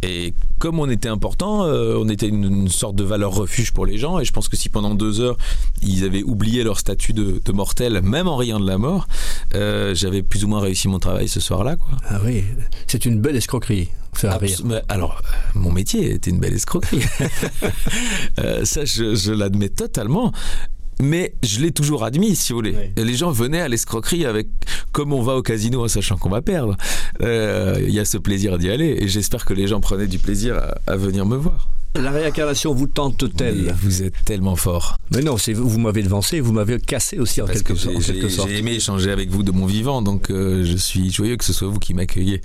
Et 0.02 0.32
comme 0.58 0.78
on 0.78 0.88
était 0.88 1.08
important, 1.08 1.62
on 1.62 2.08
était 2.08 2.28
une, 2.28 2.68
sorte 2.68 2.96
de 2.96 3.04
valeur 3.04 3.32
refuge 3.32 3.72
pour 3.72 3.86
les 3.86 3.98
gens. 3.98 4.18
Et 4.18 4.24
je 4.24 4.32
pense 4.32 4.48
que 4.48 4.56
si 4.56 4.68
pendant 4.68 4.94
deux 4.94 5.20
heures, 5.20 5.36
ils 5.82 6.04
avaient 6.04 6.22
oublié 6.22 6.62
leur 6.62 6.78
statut 6.78 7.12
de, 7.12 7.40
de 7.44 7.52
mortel, 7.52 8.00
même 8.02 8.28
en 8.28 8.36
riant 8.36 8.60
de 8.60 8.66
la 8.66 8.78
mort, 8.78 9.08
j'avais 9.52 10.22
plus 10.22 10.44
ou 10.44 10.48
moins 10.48 10.60
réussi 10.60 10.88
mon 10.88 10.98
travail 10.98 11.28
ce 11.28 11.40
soir-là. 11.40 11.76
Ah 12.08 12.20
oui, 12.24 12.44
c'est 12.86 13.06
une 13.06 13.20
belle 13.20 13.36
escroquerie 13.36 13.90
alors, 14.88 15.22
mon 15.54 15.70
métier 15.72 16.14
était 16.14 16.30
une 16.30 16.40
belle 16.40 16.54
escroquerie. 16.54 17.02
Euh, 18.38 18.64
ça, 18.64 18.84
je, 18.84 19.32
l'admets 19.32 19.68
totalement. 19.68 20.32
Mais 21.00 21.34
je 21.42 21.60
l'ai 21.60 21.70
toujours 21.70 22.04
admis, 22.04 22.34
si 22.34 22.52
vous 22.52 22.58
voulez. 22.58 22.92
Les 22.96 23.14
gens 23.14 23.30
venaient 23.30 23.60
à 23.60 23.68
l'escroquerie 23.68 24.24
avec, 24.26 24.48
comme 24.92 25.12
on 25.12 25.22
va 25.22 25.36
au 25.36 25.42
casino 25.42 25.84
en 25.84 25.88
sachant 25.88 26.16
qu'on 26.16 26.30
va 26.30 26.42
perdre. 26.42 26.76
Euh, 27.22 27.76
il 27.80 27.94
y 27.94 28.00
a 28.00 28.04
ce 28.04 28.18
plaisir 28.18 28.58
d'y 28.58 28.70
aller 28.70 28.96
et 29.00 29.08
j'espère 29.08 29.44
que 29.44 29.54
les 29.54 29.66
gens 29.66 29.80
prenaient 29.80 30.06
du 30.06 30.18
plaisir 30.18 30.60
à 30.86 30.96
venir 30.96 31.24
me 31.26 31.36
voir. 31.36 31.68
La 31.94 32.10
réincarnation 32.10 32.74
vous 32.74 32.86
tente-t-elle 32.86 33.74
Vous 33.80 34.02
êtes 34.02 34.24
tellement 34.24 34.56
fort. 34.56 34.98
Mais 35.10 35.22
non, 35.22 35.36
vous 35.54 35.78
m'avez 35.78 36.02
devancé, 36.02 36.40
vous 36.40 36.52
m'avez 36.52 36.78
cassé 36.78 37.18
aussi 37.18 37.40
en 37.40 37.46
quelque, 37.46 37.74
sorte. 37.74 37.96
J'ai 38.00 38.58
aimé 38.58 38.72
échanger 38.72 39.10
avec 39.10 39.30
vous 39.30 39.42
de 39.42 39.50
mon 39.50 39.66
vivant, 39.66 40.02
donc 40.02 40.30
euh, 40.30 40.64
je 40.64 40.76
suis 40.76 41.10
joyeux 41.10 41.36
que 41.36 41.44
ce 41.44 41.52
soit 41.52 41.68
vous 41.68 41.78
qui 41.78 41.94
m'accueillez 41.94 42.42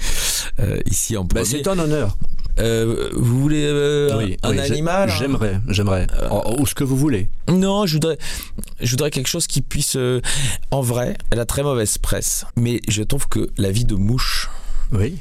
euh, 0.60 0.79
ici 0.89 1.17
en 1.17 1.24
bah, 1.24 1.41
premier. 1.41 1.45
C'est 1.45 1.67
un 1.67 1.77
honneur. 1.77 2.17
Euh, 2.60 3.10
vous 3.13 3.41
voulez 3.41 4.38
un, 4.43 4.57
animal 4.57 5.10
hein 5.10 5.13
J'aimerais, 5.17 5.60
j'aimerais. 5.67 6.07
ou 6.60 6.65
ce 6.67 6.75
que 6.75 6.83
vous 6.83 6.98
voulez. 6.98 7.29
Non, 7.48 7.86
je 7.86 7.93
voudrais, 7.93 8.17
je 8.79 8.91
voudrais 8.91 9.10
quelque 9.12 9.29
chose 9.29 9.48
qui 9.48 9.62
puisse. 9.62 9.98
en 10.72 10.81
vrai, 10.81 11.17
elle 11.31 11.39
a 11.39 11.45
très 11.45 11.63
mauvaise 11.63 11.98
presse, 11.98 12.45
mais 12.55 12.79
je 12.88 13.03
trouve 13.03 13.27
que 13.27 13.50
la 13.57 13.72
vie 13.72 13.86
de 13.86 13.95
mouche 13.95 14.50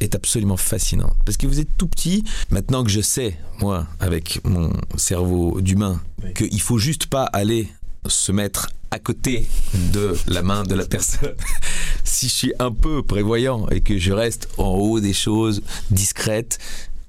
est 0.01 0.15
absolument 0.15 0.57
fascinant. 0.57 1.13
Parce 1.25 1.37
que 1.37 1.47
vous 1.47 1.61
êtes 1.61 1.77
tout 1.79 1.87
petit. 1.87 2.25
Maintenant 2.51 2.85
que 2.85 2.91
je 2.91 3.01
sais, 3.01 3.37
moi, 3.61 3.87
avec 4.01 4.41
mon 4.45 4.73
cerveau 4.97 5.61
d'humain, 5.61 6.01
qu'il 6.35 6.61
faut 6.61 6.79
juste 6.79 7.07
pas 7.07 7.25
aller 7.25 7.69
se 8.07 8.33
mettre 8.33 8.69
à 8.91 8.99
côté 8.99 9.47
de 9.93 10.15
la 10.27 10.43
main 10.43 10.65
de 10.65 10.75
la 10.75 10.85
personne. 10.85 11.35
si 12.05 12.29
je 12.29 12.35
suis 12.35 12.53
un 12.59 12.71
peu 12.71 13.03
prévoyant 13.03 13.67
et 13.69 13.81
que 13.81 13.97
je 13.97 14.13
reste 14.13 14.49
en 14.59 14.71
haut 14.75 15.01
des 15.01 15.15
choses 15.15 15.63
discrètes, 15.91 16.59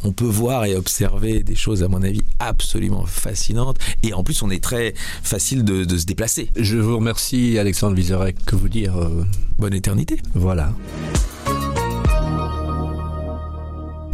on 0.04 0.12
peut 0.12 0.26
voir 0.26 0.66
et 0.66 0.76
observer 0.76 1.44
des 1.44 1.56
choses, 1.56 1.84
à 1.84 1.88
mon 1.88 2.04
avis, 2.04 2.22
absolument 2.40 3.06
fascinantes. 3.06 3.78
Et 4.04 4.14
en 4.14 4.24
plus, 4.24 4.42
on 4.42 4.50
est 4.50 4.64
très 4.64 4.94
facile 4.96 5.64
de, 5.64 5.98
se 5.98 6.06
déplacer. 6.06 6.50
Je 6.56 6.78
vous 6.78 6.98
remercie, 6.98 7.58
Alexandre 7.58 7.96
Vizorek. 7.96 8.44
Que 8.46 8.56
vous 8.56 8.70
dire 8.70 8.98
euh, 8.98 9.26
Bonne 9.58 9.74
éternité. 9.74 10.18
Voilà. 10.34 10.74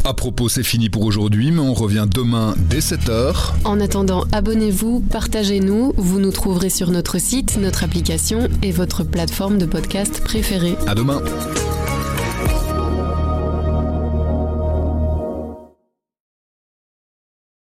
À 0.04 0.14
propos, 0.14 0.48
c'est 0.48 0.62
fini 0.62 0.88
pour 0.88 1.04
aujourd'hui, 1.04 1.50
mais 1.50 1.60
on 1.60 1.74
revient 1.74 2.06
demain 2.12 2.54
dès 2.56 2.78
7h. 2.78 3.34
En 3.64 3.80
attendant, 3.80 4.24
abonnez-vous, 4.32 5.00
partagez-nous. 5.00 5.92
Vous 5.96 6.20
nous 6.20 6.32
trouverez 6.32 6.70
sur 6.70 6.90
notre 6.90 7.18
site, 7.18 7.58
notre 7.60 7.84
application 7.84 8.48
et 8.62 8.72
votre 8.72 9.04
plateforme 9.04 9.58
de 9.58 9.66
podcast 9.66 10.22
préférée. 10.24 10.76
À 10.86 10.94
demain. 10.94 11.22